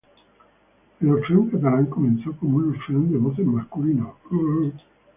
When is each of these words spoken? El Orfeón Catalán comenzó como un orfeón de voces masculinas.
El 0.99 1.09
Orfeón 1.11 1.51
Catalán 1.51 1.85
comenzó 1.85 2.31
como 2.37 2.57
un 2.57 2.73
orfeón 2.73 3.11
de 3.11 3.19
voces 3.19 3.45
masculinas. 3.45 4.07